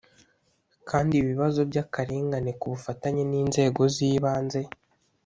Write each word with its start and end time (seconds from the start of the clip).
kandi 0.89 1.13
ibibazo 1.21 1.59
by 1.69 1.77
akarengane 1.83 2.51
ku 2.59 2.65
bufatanye 2.73 3.23
n 3.31 3.33
inzego 3.41 3.81
z 3.93 3.95
ibanze 4.09 4.61